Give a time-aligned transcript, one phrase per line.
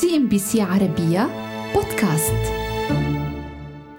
[0.00, 1.28] CNBC عربية
[1.74, 2.52] بودكاست.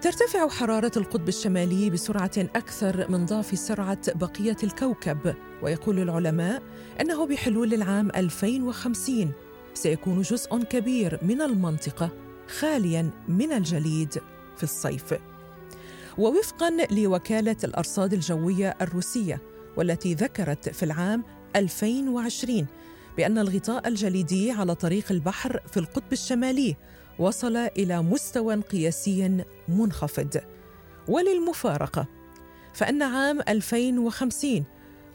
[0.02, 6.62] ترتفع حرارة القطب الشمالي بسرعة أكثر من ضعف سرعة بقية الكوكب ويقول العلماء
[7.00, 9.32] أنه بحلول العام 2050
[9.74, 12.10] سيكون جزء كبير من المنطقة
[12.58, 14.14] خاليا من الجليد
[14.56, 15.14] في الصيف.
[16.18, 19.42] ووفقا لوكالة الأرصاد الجوية الروسية
[19.76, 21.24] والتي ذكرت في العام
[21.56, 22.66] 2020
[23.16, 26.76] بأن الغطاء الجليدي على طريق البحر في القطب الشمالي
[27.18, 30.40] وصل إلى مستوى قياسي منخفض.
[31.08, 32.06] وللمفارقة
[32.74, 34.64] فإن عام 2050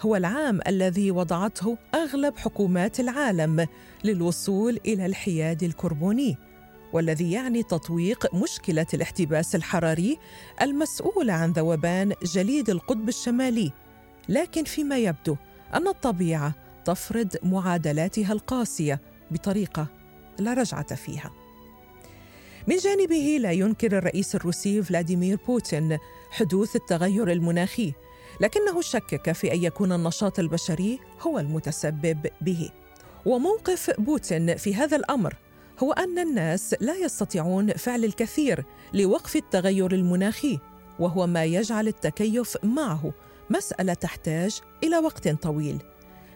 [0.02, 3.68] هو العام الذي وضعته أغلب حكومات العالم
[4.04, 6.38] للوصول إلى الحياد الكربوني
[6.94, 10.18] والذي يعني تطويق مشكلة الاحتباس الحراري
[10.62, 13.72] المسؤول عن ذوبان جليد القطب الشمالي.
[14.30, 15.36] لكن فيما يبدو
[15.74, 16.54] أن الطبيعة
[16.90, 19.88] تفرض معادلاتها القاسية بطريقة
[20.40, 21.32] لا رجعة فيها.
[22.68, 25.98] من جانبه لا ينكر الرئيس الروسي فلاديمير بوتين
[26.32, 27.94] حدوث التغير المناخي
[28.42, 32.70] لكنه شكك في أن يكون النشاط البشري هو المتسبب به.
[33.26, 35.36] وموقف بوتين في هذا الأمر
[35.84, 40.60] هو أن الناس لا يستطيعون فعل الكثير لوقف التغير المناخي
[41.00, 43.14] وهو ما يجعل التكيف معه
[43.50, 45.78] مسألة تحتاج إلى وقت طويل.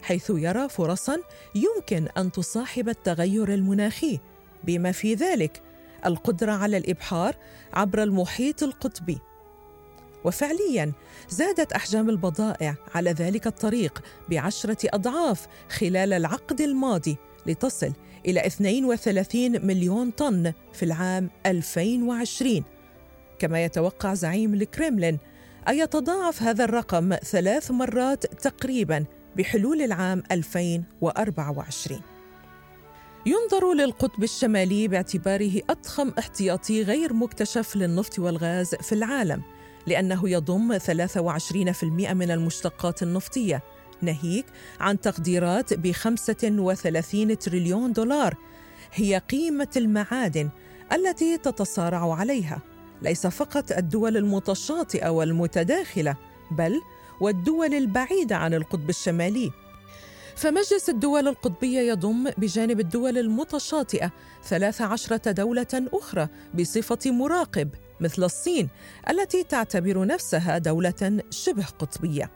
[0.04, 1.18] حيث يرى فرصا
[1.56, 4.20] يمكن أن تصاحب التغير المناخي.
[4.64, 5.62] بما في ذلك
[6.06, 7.36] القدرة على الإبحار
[7.74, 9.18] عبر المحيط القطبي.
[10.24, 10.92] وفعليا
[11.30, 17.94] زادت أحجام البضائع على ذلك الطريق بعشرة أضعاف خلال العقد الماضي لتصل
[18.26, 22.64] إلى 32 مليون طن في العام 2020
[23.40, 25.20] كما يتوقع زعيم الكريملين
[25.68, 29.06] ان يتضاعف هذا الرقم ثلاث مرات تقريبا
[29.38, 32.02] بحلول العام 2024
[33.26, 39.42] ينظر للقطب الشمالي باعتباره أضخم احتياطي غير مكتشف للنفط والغاز في العالم
[39.88, 43.64] لأنه يضم 23% من المشتقات النفطية
[44.02, 44.46] ناهيك
[44.80, 48.38] عن تقديرات ب 35 تريليون دولار.
[48.94, 50.50] هي قيمة المعادن
[50.94, 52.62] التي تتصارع عليها
[53.02, 56.16] ليس فقط الدول المتشاطئة والمتداخلة
[56.52, 56.82] بل
[57.22, 59.52] والدول البعيدة عن القطب الشمالي.
[60.36, 64.12] فمجلس الدول القطبية يضم بجانب الدول المتشاطئة
[64.44, 66.28] 13 دولة أخرى
[66.60, 67.70] بصفة مراقب
[68.00, 68.70] مثل الصين
[69.10, 72.32] التي تعتبر نفسها دولة شبه قطبية.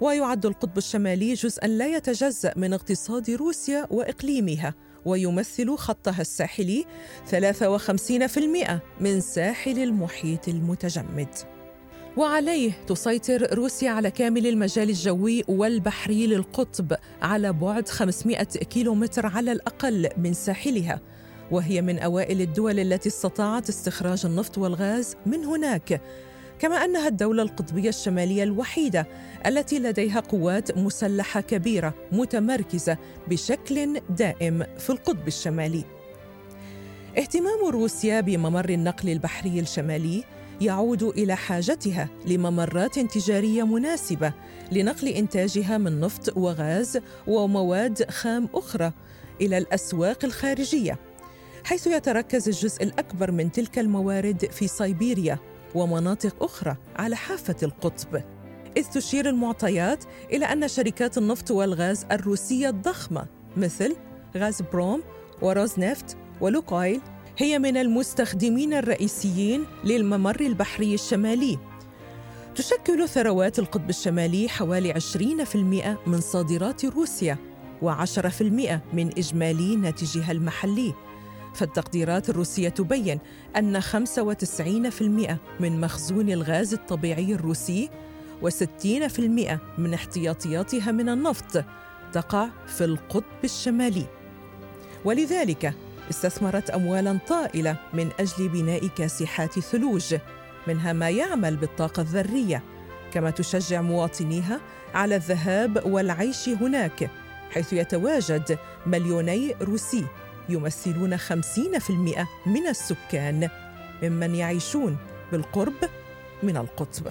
[0.00, 6.84] ويعد القطب الشمالي جزءا لا يتجزأ من اقتصاد روسيا وإقليمها ويمثل خطها الساحلي
[7.30, 11.55] 53% من ساحل المحيط المتجمد.
[12.16, 20.08] وعليه تسيطر روسيا على كامل المجال الجوي والبحري للقطب على بعد 500 كيلومتر على الأقل
[20.16, 21.00] من ساحلها.
[21.50, 26.00] وهي من أوائل الدول التي استطاعت استخراج النفط والغاز من هناك.
[26.58, 29.06] كما أنها الدولة القطبية الشمالية الوحيدة
[29.46, 32.96] التي لديها قوات مسلحة كبيرة متمركزة
[33.28, 35.84] بشكل دائم في القطب الشمالي.
[37.18, 40.24] اهتمام روسيا بممر النقل البحري الشمالي
[40.60, 44.32] يعود إلى حاجتها لممرات تجارية مناسبة
[44.72, 48.92] لنقل إنتاجها من نفط وغاز ومواد خام أخرى
[49.40, 50.98] إلى الأسواق الخارجية
[51.64, 55.38] حيث يتركز الجزء الأكبر من تلك الموارد في سيبيريا
[55.74, 58.22] ومناطق أخرى على حافة القطب.
[58.76, 63.96] إذ تشير المعطيات إلى أن شركات النفط والغاز الروسية الضخمة مثل
[64.36, 65.02] غاز بروم
[65.42, 67.00] وروزنفت ولوكويل
[67.38, 71.58] هي من المستخدمين الرئيسيين للممر البحري الشمالي.
[72.54, 77.38] تشكل ثروات القطب الشمالي حوالي 20% من صادرات روسيا
[77.82, 78.42] و10%
[78.92, 80.94] من إجمالي ناتجها المحلي.
[81.54, 83.18] فالتقديرات الروسية تبين
[83.56, 87.90] أن 95% من مخزون الغاز الطبيعي الروسي
[88.42, 89.20] و60%
[89.78, 91.64] من احتياطياتها من النفط
[92.12, 94.06] تقع في القطب الشمالي.
[95.04, 95.74] ولذلك
[96.10, 100.16] استثمرت اموالا طائلة من أجل بناء كاسحات ثلوج
[100.66, 102.62] منها ما يعمل بالطاقة الذرية
[103.12, 104.60] كما تشجع مواطنيها
[104.94, 107.10] على الذهاب والعيش هناك
[107.50, 110.04] حيث يتواجد مليوني روسي
[110.48, 111.22] يمثلون 50%
[112.46, 113.48] من السكان
[114.02, 114.96] ممن يعيشون
[115.32, 115.74] بالقرب
[116.42, 117.06] من القطب.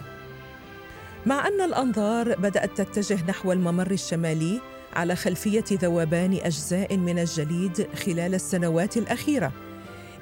[1.26, 4.62] مع أن الأنظار بدأت تتجه نحو الممر الشمالي
[4.96, 9.52] على خلفية ذوبان أجزاء من الجليد خلال السنوات الأخيرة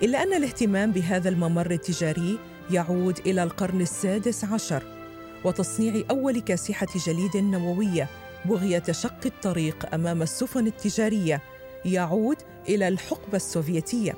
[0.04, 2.40] إلا أن الاهتمام بهذا الممر التجاري
[2.72, 4.84] يعود إلى القرن السادس عشر
[5.44, 8.08] وتصنيع أول كاسحة جليد نووية
[8.46, 11.42] بغية شق الطريق أمام السفن التجارية
[11.86, 12.38] يعود
[12.70, 14.16] إلى الحقبة السوفيتية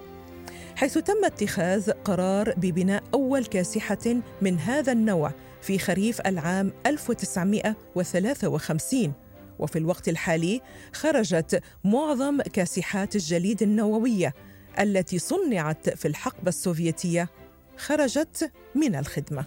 [0.75, 5.31] حيث تم اتخاذ قرار ببناء أول كاسحة من هذا النوع
[5.61, 9.13] في خريف العام 1953
[9.59, 10.61] وفي الوقت الحالي
[10.93, 14.33] خرجت معظم كاسحات الجليد النووية
[14.79, 17.29] التي صنعت في الحقبة السوفيتية
[17.77, 19.45] خرجت من الخدمة.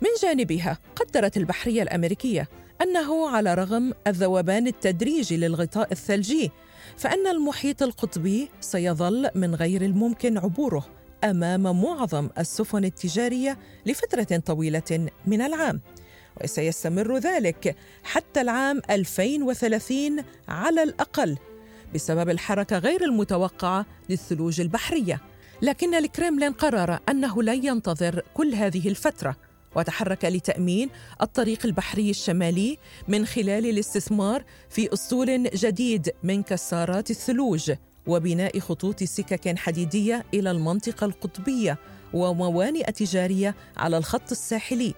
[0.00, 2.48] من جانبها قدرت البحرية الأمريكية
[2.82, 6.50] أنه على رغم الذوبان التدريجي للغطاء الثلجي
[6.96, 10.86] فإن المحيط القطبي سيظل من غير الممكن عبوره
[11.24, 15.80] أمام معظم السفن التجارية لفترة طويلة من العام
[16.44, 21.36] وسيستمر ذلك حتى العام 2030 على الأقل
[21.94, 25.20] بسبب الحركة غير المتوقعة للثلوج البحرية.
[25.62, 29.36] لكن الكرملين قرر أنه لن ينتظر كل هذه الفترة
[29.76, 30.90] وتحرك لتأمين
[31.22, 32.78] الطريق البحري الشمالي
[33.08, 37.72] من خلال الاستثمار في أسطول جديد من كسارات الثلوج
[38.06, 41.78] وبناء خطوط سكك حديدية إلى المنطقة القطبية
[42.12, 44.94] وموانئ تجارية على الخط الساحلي.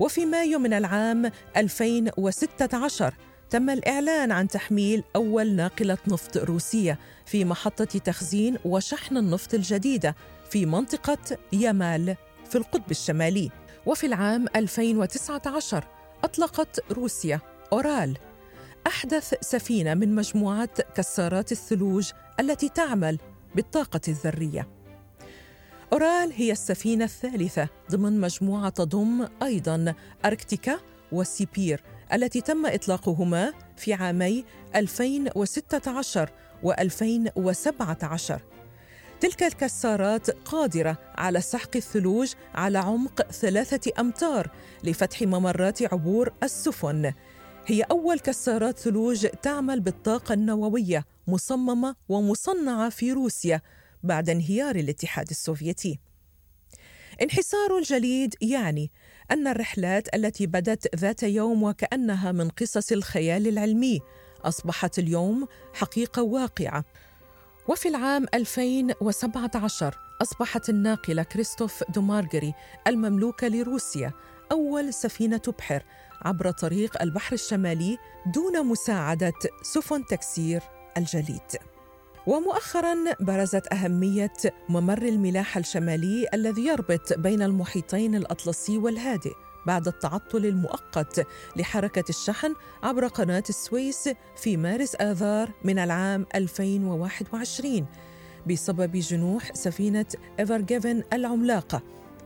[0.00, 3.14] وفي مايو من العام 2016
[3.50, 10.16] تم الإعلان عن تحميل أول ناقلة نفط روسية في محطة تخزين وشحن النفط الجديدة
[10.50, 12.16] في منطقة يامال
[12.50, 13.50] في القطب الشمالي
[13.86, 15.84] وفي العام 2019
[16.24, 17.40] أطلقت روسيا
[17.72, 18.16] أورال
[18.86, 22.10] أحدث سفينة من مجموعة كسارات الثلوج
[22.40, 23.18] التي تعمل
[23.54, 24.79] بالطاقة الذرية.
[25.92, 29.94] أورال هي السفينة الثالثة ضمن مجموعة تضم أيضا
[30.24, 30.80] أركتيكا
[31.12, 31.82] وسيبير
[32.12, 34.44] التي تم إطلاقهما في عامي
[34.76, 36.30] 2016
[36.64, 38.32] و2017
[39.20, 44.50] تلك الكسارات قادرة على سحق الثلوج على عمق ثلاثة أمتار
[44.84, 47.12] لفتح ممرات عبور السفن.
[47.66, 53.60] هي أول كسارات ثلوج تعمل بالطاقة النووية مصممة ومصنعة في روسيا.
[54.02, 55.98] بعد انهيار الاتحاد السوفيتي.
[57.22, 58.90] انحسار الجليد يعني
[59.30, 64.00] أن الرحلات التي بدت ذات يوم وكأنها من قصص الخيال العلمي
[64.44, 66.84] أصبحت اليوم حقيقة واقعة.
[67.68, 72.54] وفي العام 2017 أصبحت الناقلة كريستوف دومارغري
[72.86, 74.12] المملوكة لروسيا
[74.52, 75.82] أول سفينة بحر
[76.22, 77.98] عبر طريق البحر الشمالي
[78.34, 79.32] دون مساعدة
[79.62, 80.62] سفن تكسير
[80.96, 81.69] الجليد.
[82.26, 84.32] ومؤخرا برزت أهمية
[84.68, 89.32] ممر الملاحة الشمالي الذي يربط بين المحيطين الأطلسي والهادئ
[89.66, 91.26] بعد التعطل المؤقت
[91.56, 97.86] لحركة الشحن عبر قناة السويس في مارس آذار من العام 2021
[98.46, 100.06] بسبب جنوح سفينة
[100.40, 101.82] إيفرجيفن العملاقة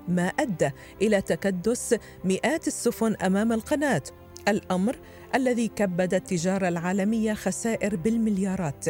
[0.09, 0.71] ما أدى
[1.03, 1.95] إلى تكدس
[2.25, 4.03] مئات السفن أمام القناة
[4.49, 4.97] الأمر
[5.35, 8.85] الذي كبد التجاره العالمية خسائر بالمليارات.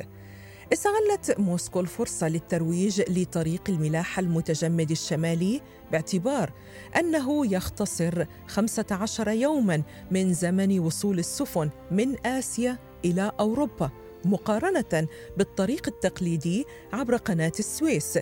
[0.72, 5.60] استغلت موسكو الفرصة للترويج لطريق الملاحة المتجمد الشمالي
[5.92, 6.52] باعتبار
[6.96, 13.90] أنه يختصر 15 يوما من زمن وصول السفن من آسيا إلى أوروبا
[14.24, 18.18] مقارنة بالطريق التقليدي عبر قناة السويس.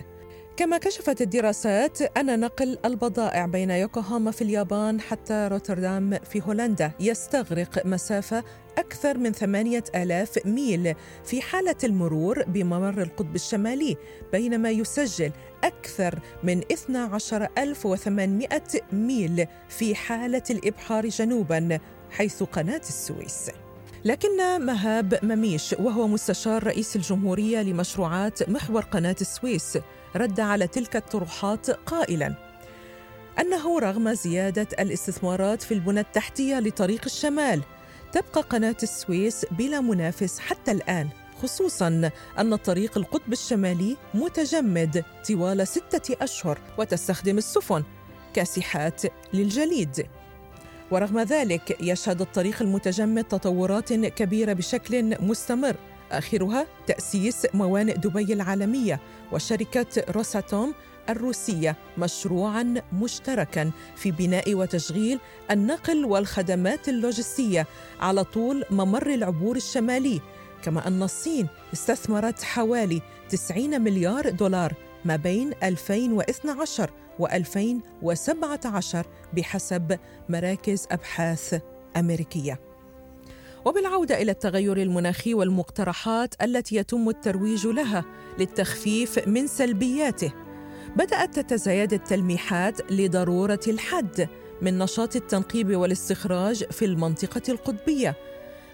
[0.57, 7.85] كما كشفت الدراسات أن نقل البضائع بين يوكوهاما في اليابان حتى روتردام في هولندا يستغرق
[7.85, 8.43] مسافة
[8.77, 10.95] أكثر من ثمانية آلاف ميل
[11.25, 13.97] في حالة المرور بممر القطب الشمالي
[14.31, 15.31] بينما يسجل
[15.63, 21.79] أكثر من 12800 ميل في حالة الإبحار جنوباً
[22.11, 23.51] حيث قناة السويس.
[24.05, 24.29] لكن
[24.65, 29.77] مهاب مميش وهو مستشار رئيس الجمهورية لمشروعات محور قناة السويس
[30.15, 32.35] رد على تلك الطروحات قائلا
[33.39, 37.61] أنه رغم زيادة الاستثمارات في البنى التحتية لطريق الشمال
[38.11, 41.09] تبقى قناة السويس بلا منافس حتى الآن
[41.41, 47.83] خصوصا أن طريق القطب الشمالي متجمد طوال ستة أشهر وتستخدم السفن
[48.33, 49.01] كاسحات
[49.33, 50.07] للجليد.
[50.91, 55.75] ورغم ذلك يشهد الطريق المتجمد تطورات كبيرة بشكل مستمر.
[56.17, 58.99] آخرها تأسيس موانئ دبي العالمية
[59.31, 60.73] وشركة روساتوم
[61.09, 65.19] الروسية مشروعا مشتركا في بناء وتشغيل
[65.51, 67.67] النقل والخدمات اللوجستية
[67.99, 70.21] على طول ممر العبور الشمالي.
[70.63, 74.73] كما أن الصين استثمرت حوالي 90 مليار دولار
[75.05, 76.89] ما بين 2012
[77.19, 81.61] و 2017 بحسب مراكز أبحاث
[81.97, 82.72] أمريكية.
[83.65, 88.05] وبالعودة إلى التغير المناخي والمقترحات التي يتم الترويج لها
[88.39, 90.33] للتخفيف من سلبياته.
[90.95, 94.29] بدأت تتزايد التلميحات لضرورة الحد
[94.61, 98.15] من نشاط التنقيب والاستخراج في المنطقة القطبية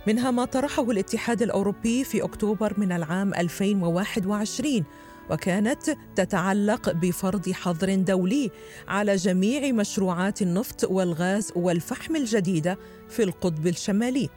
[0.08, 4.84] منها ما طرحه الاتحاد الأوروبي في أكتوبر من العام 2021
[5.29, 8.51] وكانت تتعلق بفرض حظر دولي
[8.88, 12.77] على جميع مشروعات النفط والغاز والفحم الجديدة
[13.10, 14.29] في القطب الشمالي.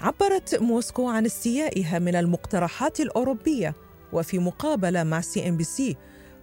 [0.00, 3.74] عبرت موسكو عن استيائها من المقترحات الأوروبية.
[4.12, 5.96] وفي مقابلة مع CNBC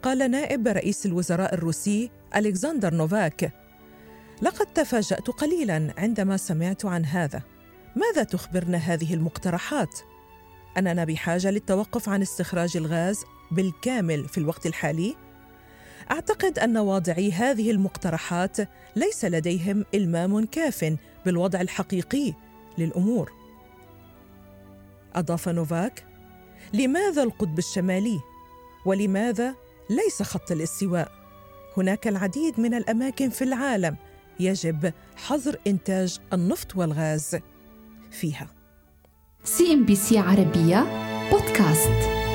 [0.04, 3.54] قال نائب رئيس الوزراء الروسي ألكسندر نوفاك
[4.42, 7.42] لقد تفاجأت قليلا عندما سمعت عن هذا.
[7.96, 10.00] ماذا تخبرنا هذه المقترحات؟
[10.78, 15.16] أننا بحاجة للتوقف عن استخراج الغاز بالكامل في الوقت الحالي؟
[16.12, 18.58] أعتقد أن واضعي هذه المقترحات
[18.96, 22.34] ليس لديهم إلمام كاف بالوضع الحقيقي
[22.78, 23.37] للأمور.
[25.18, 26.06] أضاف نوفاك.
[26.74, 28.20] لماذا القطب الشمالي؟
[28.86, 29.56] ولماذا
[29.90, 31.12] ليس خط الاستواء؟
[31.78, 33.96] هناك العديد من الأماكن في العالم
[34.40, 37.38] يجب حظر إنتاج النفط والغاز
[38.12, 38.48] فيها.
[39.44, 40.86] CNBC عربية
[41.32, 42.27] بودكاست.